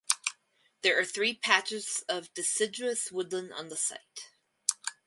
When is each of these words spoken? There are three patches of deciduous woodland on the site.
There 0.81 0.99
are 0.99 1.05
three 1.05 1.35
patches 1.35 2.03
of 2.09 2.33
deciduous 2.33 3.11
woodland 3.11 3.53
on 3.53 3.69
the 3.69 3.77
site. 3.77 4.31